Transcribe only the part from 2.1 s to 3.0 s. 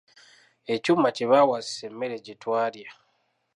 gye twalya.